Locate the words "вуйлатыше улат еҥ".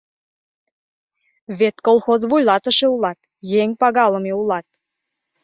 2.29-3.69